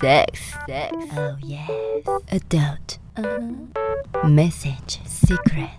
[0.00, 1.68] Sex, sex, oh yes.
[2.30, 4.28] Adult, uh-huh.
[4.28, 5.70] Message, secret.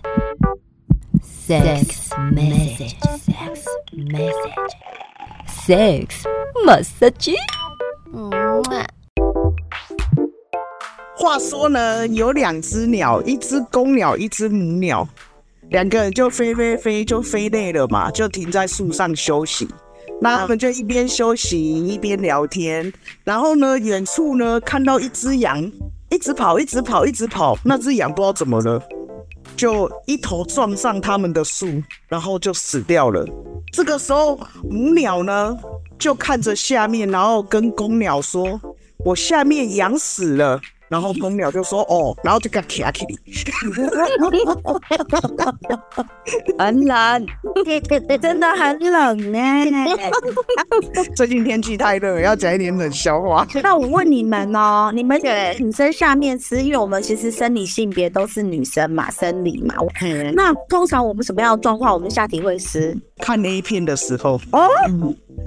[1.22, 4.72] Sex, message, sex, message.
[5.46, 6.24] Sex,
[6.64, 7.34] massage.
[11.16, 15.06] 话说呢，有两只鸟，一只公鸟，一只母鸟，
[15.70, 19.68] 两个人就飞飞飞，就飞累了嘛，就停在树上休息。
[20.20, 22.92] 那他们就一边休息一边聊天，
[23.24, 25.70] 然后呢，远处呢看到一只羊
[26.10, 28.82] 一直跑，一直跑，一直跑，那只羊不知道怎么了，
[29.56, 31.68] 就一头撞上他们的树，
[32.08, 33.26] 然后就死掉了。
[33.72, 34.38] 这个时候，
[34.70, 35.56] 母鸟呢
[35.98, 38.58] 就看着下面，然后跟公鸟说
[39.04, 43.10] ：“我下面羊死了。”然后公鸟就说：“哦，然后就给它卡起来。
[46.64, 47.26] ”很冷，
[48.20, 49.38] 真的很冷呢。
[51.16, 53.46] 最近天气太热，要讲一点冷笑话。
[53.62, 59.74] 那我问你们哦，你们给女生下面吃，因为我们其实生理性别都是女生嘛，生理嘛。
[60.34, 62.96] 那通常我们什么样的状况，我们下体会湿？
[63.18, 64.66] 看 A 片的时候哦。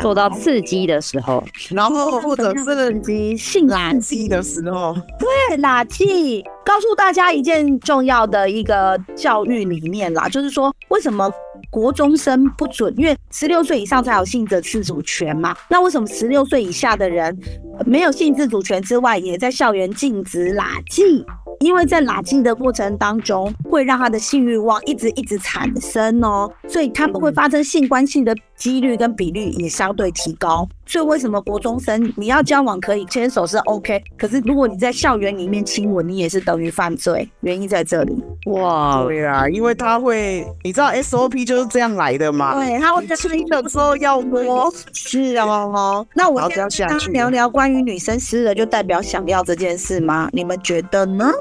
[0.02, 6.44] 受到刺激的时候，然后或者是刺激性垃圾的时候，对，垃圾。
[6.66, 11.28] 告诉大家一件重要的一个教育理念啦，就是说，为什么
[11.72, 12.94] 国中生不准？
[12.95, 15.56] 因为十六岁以上才有性的自主权嘛。
[15.67, 17.36] 那为什么十六岁以下的人
[17.88, 21.26] 没有性自主权之外，也在校园禁止垃圾？
[21.62, 30.67] 因为在拉近的过程当中，会让他的性欲望一直一直产生哦，所以他们会发生性关系的几率跟比率也相对提高。
[30.85, 37.27] 所以为什么国中生你要交往可以牵手是 OK，可是如果你在校园里面亲吻，你也是等于犯罪。
[37.41, 38.23] 原因在这里。
[38.45, 42.55] 哇，对啊，因为他会，你知道 SOP 就是这样来的嘛。
[42.55, 44.71] 对，他会在亲的时候要摸。
[44.93, 50.27] 是啊，哦，那我要先聊聊关于女生湿了就代表想要这件事吗？
[50.33, 51.31] 你们觉得呢？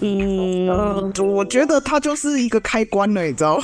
[0.00, 3.58] 嗯，我觉得它就是一个开关了，你知道？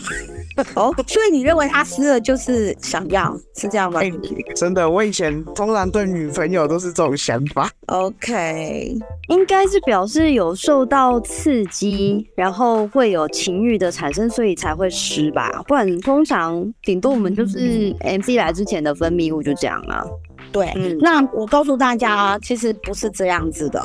[0.74, 4.00] 哦，所以你认为他湿了就是想要，是这样吗？
[4.00, 4.12] 欸，
[4.54, 7.70] 真的，我以前通常对女朋友都是这种想法。
[7.86, 8.94] OK，
[9.28, 15.62] 应该是表示有受到刺激，然后会有情欲的产生，所以才会湿吧？
[15.66, 20.06] 不然通常顶多我们就是 MC 来之前的分泌物就这样了。
[20.50, 23.80] 对，嗯、那我告诉大家，其实不是这样子的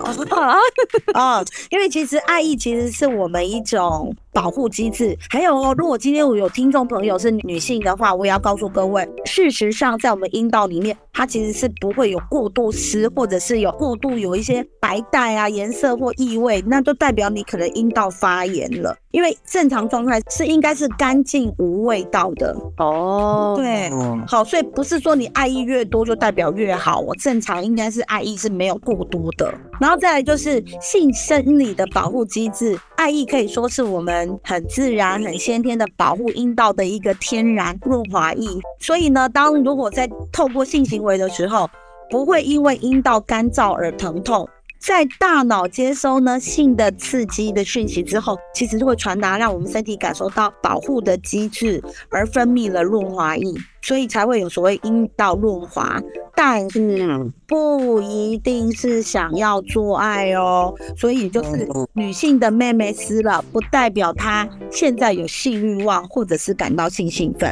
[1.14, 5.18] 啊， 因为其实爱意其实是我们一种保护机制。
[5.32, 18.96] 还有哦，如果今天我有听众朋友是女性的话，我也要告诉各位，事实上在我们阴道里面，它其实是不会有过度湿，或者是有过度有一些白带啊颜色或异味，那就代表你可能阴道发炎了。
[19.12, 23.56] 因为正常状态是应该是干净无味道的哦。
[23.58, 23.90] 对，
[24.28, 29.52] 好，所以不是说你爱意越多就代表越好，我正常应该是爱意是没有过多的。
[29.80, 38.48] 然后再来就是性生理的保护机制，爱意可以说是我们很自然、很先天的保护阴道的一个天然润滑液。
[38.80, 41.70] 所以呢，当如果在透过性行为的时候，
[42.10, 44.48] 不会因为阴道干燥而疼痛。
[44.80, 53.44] 在大脑接收呢性的刺激的讯息之后，其实就会传达让我们身体感受到保护的机制，而分泌了润滑液。
[53.82, 56.00] 所以才会有所谓阴道润滑，
[56.40, 60.72] 但是不一定是想要做爱哦。
[60.96, 67.52] 所以就是女性的妹妹湿了，不代表她现在有性欲望或者是感到性兴奋。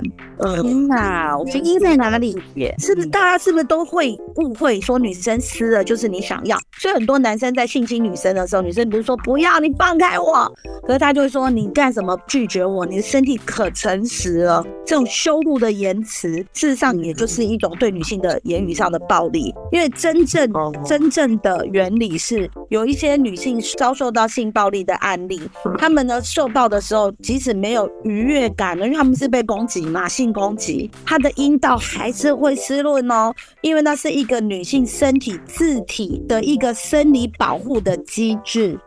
[0.62, 2.38] 天哪，我因在哪里？
[2.78, 6.56] 是不是大家是不是都会误会说女生湿了就是你想要？
[6.78, 10.53] 所以很多男生在性侵女生的时候，女生比如说不要你放开我，
[10.85, 12.85] 可是他就会说你干什么拒绝我？
[12.85, 14.63] 你的身体可诚实了。
[14.85, 16.46] 这种羞辱的言辞。
[16.53, 20.52] 事实上，也就是一种对女性的言语上的暴力，因为真正
[20.86, 25.41] 真正的原理是，有一些女性遭受到性暴力的案例，
[25.78, 38.78] 她们呢受暴的时候，即使没有愉悦感了，因为她们是被攻击嘛，性攻击，她的阴道还是会湿润哦，因为那是一个女性身体自体的一个生理保护的机制。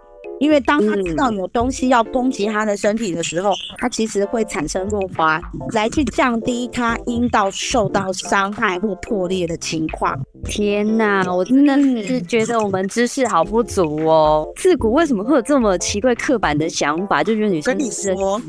[0.40, 5.40] 因为当他知道有东西要攻击他的身体的时候，他其实会产生润滑，
[5.72, 10.18] 来去降低他阴道受到伤害或破裂的情况。
[10.44, 11.76] 天哪，我真的
[12.06, 14.48] 是觉得我们知识好不足哦。
[14.56, 18.40] 自古为什么会有这么奇怪刻板的想法，就觉得女生跟你说，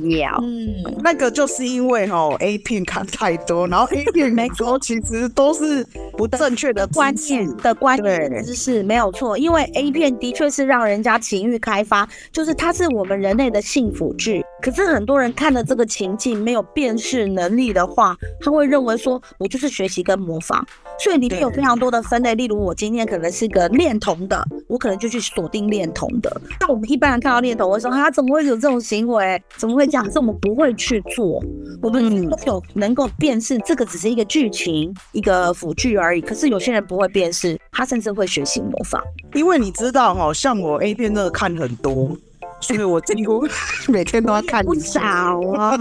[0.42, 0.70] 嗯，
[1.04, 5.86] 那个就是因为哈 A 片看太多，然后 A 片没错，其实都是
[6.18, 9.38] 不正确的观念的观念知识，没有错。
[9.38, 11.84] 因为 A 片的确是让人家情欲开。
[11.90, 20.64] 发就是它是我们人类的性辅具，可是很多人看了这个情境没有辨识能力的话，他会认为说我就是学习跟模仿，
[21.00, 22.36] 所以里面有非常多的分类。
[22.36, 26.42] 例如我今天可能是个恋童的，我可能就去锁定恋童的。
[26.60, 29.42] 那我们一般人看到恋童会说，他怎么会有这种行为？
[29.56, 30.12] 怎么会这样？
[30.12, 31.42] 是我们不会去做，
[31.82, 36.22] 我们都有能够辨识这个只是一个剧情，一个辅剧而已。
[36.22, 39.02] 可是有些人不会辨识，他甚至会学习模仿。
[39.34, 42.16] 因为你知道哈，像我 A 片真的看很多。
[42.62, 43.48] 所以我几乎
[43.88, 45.78] 每天都要看一下，不少啊，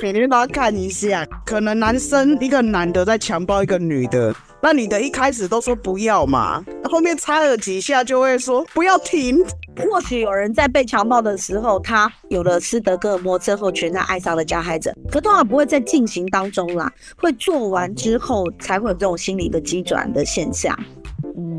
[0.00, 1.26] 每天都要看一下。
[1.44, 9.44] 可能男生一个男的在强暴一个女的，那女的一开始都说不要嘛，后面插了几下就会说不要停。
[9.90, 20.76] 或许有人在被强暴的时候，他有了斯德哥尔摩症候群，他爱上了加害者，可通常不会在进行当中啦，会做完之后才会有这种心理的急转的现象。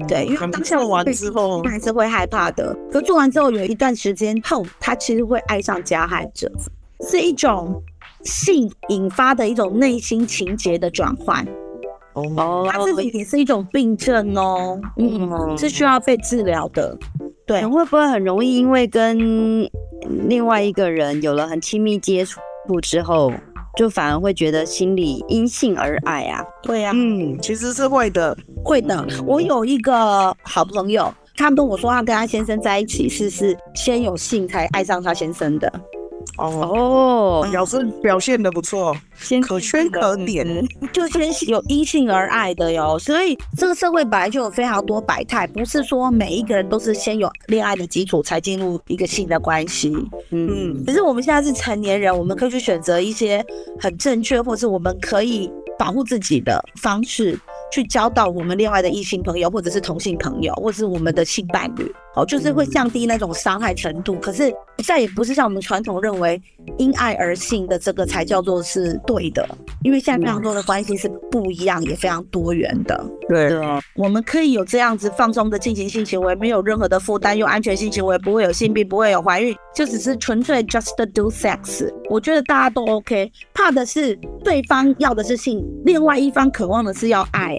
[0.10, 2.76] 嗯，对，因为当下做完之后还是会害怕的。
[2.92, 6.52] 可做完之后有一段时间后，他其实会爱上加害者，
[7.10, 7.82] 是一种
[8.24, 11.46] 性引发的一种内心情节的转换。
[12.14, 16.98] 哦，他自己也是一种病症哦，嗯，是需要被治疗的。
[17.46, 19.18] 对，会不会很容易因为跟
[20.28, 22.40] 另外一个人有了很亲密接触
[22.82, 23.32] 之后？
[23.78, 29.06] 就反而会觉得心里因性而爱啊，会啊，嗯，其实是会的，会的。
[29.26, 35.72] 我有一个好朋友，他跟我说，他跟他先生在一起是是先有性才爱上他先生的。
[36.40, 40.48] 哦，表示表现的不错，先可圈可点，
[40.94, 42.98] 就先有因性而爱的哟。
[42.98, 49.94] 所以这个社会本来就有非常多百态，不是说每一个人都是先有恋爱的基础才进入一个性的关系。
[50.32, 53.46] 嗯，可是我们现在是成年人，我们可以去选择一些
[53.80, 57.38] 很正确，或是我们可以保护自己的方式。
[57.72, 61.86] 去交到我们恋爱的异性朋友，或者是同性朋友，或者是我们的性伴侣，
[62.16, 64.16] 哦，就是会降低那种伤害程度。
[64.16, 64.54] 可是
[64.86, 66.42] 再也不是像我们传统认为
[66.78, 69.48] 因爱而性的这个才叫做是对的，
[69.84, 73.06] 因为现在非常多的关系是不一样，也非常多元的。
[73.28, 73.52] 对，
[73.96, 81.88] 我们可以有这样子放松的进行性行为，没有任何的负担，用安全性行为，不会有性病，不会有怀孕，就只是纯粹 just do sex。
[82.10, 87.56] 我觉得大家都 OK，怕的是对方要的是性，另外一方渴望的是要爱。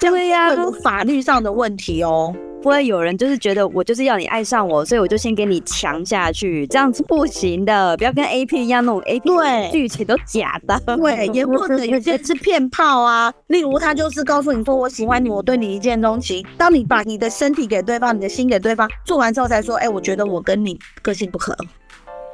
[0.00, 2.34] 对呀，会有法律上的问题哦。
[2.62, 7.96] 不会有人就是觉得我就是要你爱上我，所以我就先给你强下去，这样子不行的。
[7.96, 10.80] 不要跟 A 片一样，那种 A 片剧情都假的。
[10.96, 13.32] 对，也或者有些是骗炮啊。
[13.48, 16.46] 例如，他就是告诉你说我喜欢你，我对你一见钟情。
[16.56, 21.56] 当你把你的身体给对方，你的心给对方，做完之后才说，哎，我觉得我跟你个性不合。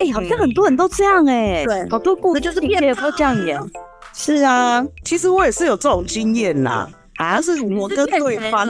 [0.01, 1.65] 哎，好像很多人都这样哎。
[1.65, 3.59] 对，好多故事就是骗炮这样演。
[4.13, 6.87] 是啊，其实我也是有这种经验啦。
[7.17, 8.67] 啊，是我跟对方，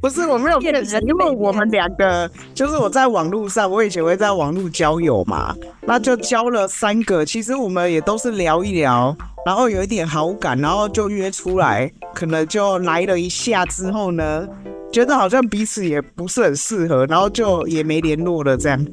[0.00, 14.48] 不是我没有骗人，因为我们两个就是我在网络上，我以前会在网络交友嘛，那就交了三个，其实我们也都是聊一聊，然后有一点好感，然后就约出来，可能就来了一下之后呢。
[14.92, 18.86] 觉得好像彼此也不是很适合，然后就也没联络了，这样。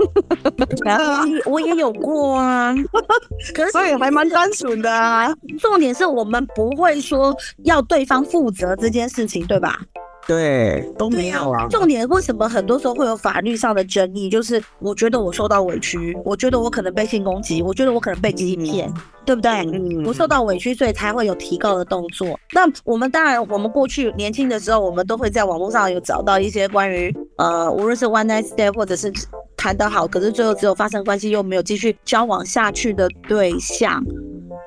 [0.86, 2.74] 然后我也有过啊，
[3.54, 5.28] 可是所以还蛮单纯的啊。
[5.60, 9.78] 重点是我们不会说要对方负责这件事情，对吧？
[10.28, 11.66] 对，都没有啊。
[11.70, 14.28] 重点为什么很多时候会有法律上的争议？
[14.28, 18.94] 就是我觉得我受到委屈，我觉得我可能被性攻击，我觉得我可能被欺骗，嗯、
[19.24, 19.50] 对不对？
[19.50, 22.38] 嗯、我受到委屈，所以才会有提告的动作。
[22.52, 29.10] 那我们当然，我们过去年轻的时候，我们都会在网络上有找到一些关于呃，无论是 one night stand 或者是
[29.56, 34.04] 谈得好，可是最后只有发生关系又没有继续交往下去的对象。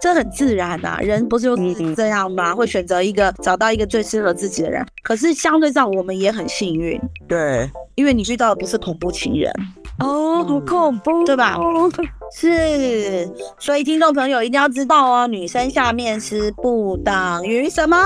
[0.01, 2.55] 这很自然啊，人不是就是这样吗？
[2.55, 4.84] 会选择一个找到一个最适合自己的人。
[5.03, 9.51] 可是相对上，我们也很幸运，对，因为你遇到的不是恐怖情人
[10.00, 11.60] 哦，好恐怖，对吧？
[12.34, 13.29] 是，
[13.60, 17.98] 所以听众朋友一定要知道哦，女生下面是不等于什么？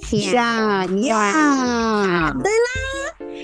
[0.00, 2.68] 下呀，对啦。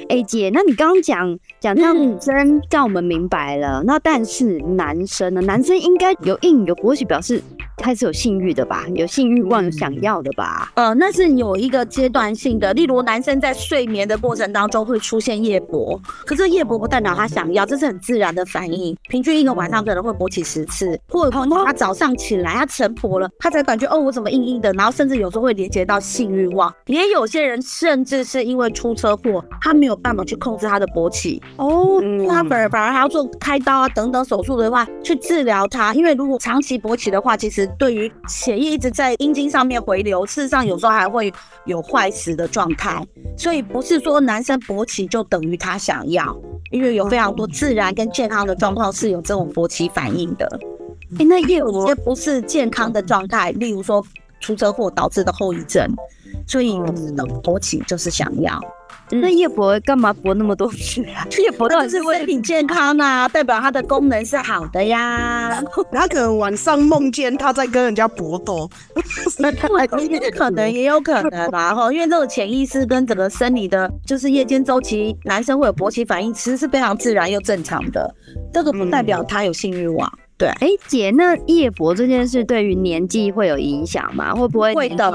[0.09, 5.41] 哎姐，那你刚刚讲讲到女生让我们明白了，那但是男生呢？
[5.43, 7.43] 男生应该有硬有勃起表示。
[7.79, 10.71] 开始有性欲的吧，有性欲望想要的吧？
[10.75, 18.97] 呃，那是有一个阶段性的，例如男生在睡眠的过程当中会出现夜勃，可是夜勃不代表他想要，这是很自然的反应。
[19.09, 21.31] 平均一个晚上可能会勃起十次，或者
[21.65, 26.73] 他早上起来他晨勃了，他才感觉哦，我怎么硬硬的，然后甚至有时候会连接到性欲望。
[26.87, 37.62] 也有些人甚至是因为出车祸，他没有办法去控制他的勃起哦，那、反而反而还要做开刀啊等等手术的话去治疗他，因为如果长期勃起的话，其实。
[37.79, 41.33] 对于血液一直在阴茎上面回流，事实上有时候还会
[41.67, 43.05] 有坏死的状态，
[43.37, 46.37] 所以不是说男生勃起就等于他想要。
[46.71, 50.47] 因为有非常多自然跟健康的状况是有这种勃起反应的。
[51.13, 54.03] 哎、欸，那也有些不是健康的状态，例如说
[54.41, 55.87] 出车祸导致的后遗症，
[56.47, 56.73] 所以
[57.43, 58.59] 勃起就是想要。
[59.21, 61.27] 那叶勃干嘛勃那么多次啊？
[61.39, 65.63] 叶勃到底是为了身体健康啊，代表它的功能是好的呀。
[65.93, 68.69] 他可能晚上梦见他在跟人家搏斗，
[69.39, 69.69] 那可
[70.51, 71.75] 能也有可能吧。
[71.77, 78.15] 哈，因为这种潜意识跟整个生理的，就是夜间周期，男生会有勃起反应，其实是非常自然又正常的。
[78.53, 80.11] 这个不代表他有性欲望。
[80.39, 84.35] 对，哎、欸，姐，那夜勃这件事对于年纪会有影响吗？
[84.35, 84.75] 会不会？
[84.75, 85.13] 会的。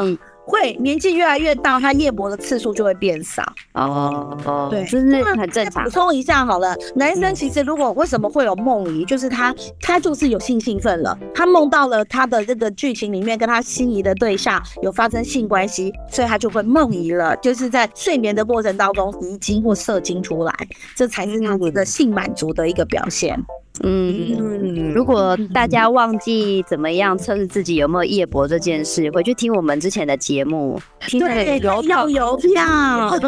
[0.47, 3.43] 会年纪越来越大，他夜勃的次数就会变少。
[3.73, 5.83] 哦哦，对，就是很正常。
[5.83, 20.53] 补充一下好了，男生其实如果为什么会有梦遗，就是他他就是有性兴奋了，他梦到了他的这个剧情里面跟他心仪的对象有发生性关系，所以他就会梦遗了，就是在睡眠的过程当中遗精或射精出来，
[20.95, 23.37] 这才是他的性满足的一个表现。
[23.83, 30.79] 嗯，如果大家忘记怎么样测试自己有没有夜勃这件事，回去听我们之前的节目，
[31.09, 33.19] 对，要邮票，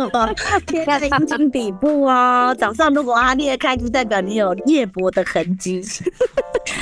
[0.65, 2.55] 贴在阴茎底部哦。
[2.59, 5.83] 早上如果它裂开，就代表你有夜勃的痕迹。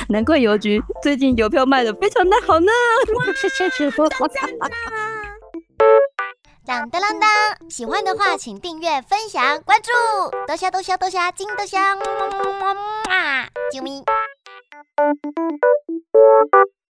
[0.08, 2.66] 难怪邮局最近邮票卖的非常的好呢。
[6.68, 7.70] 当当当当！
[7.70, 9.90] 喜欢的话，请订阅、分享、关注，
[10.46, 13.48] 多虾多虾多虾，金多香，么么么么啊！
[13.72, 14.04] 啾咪。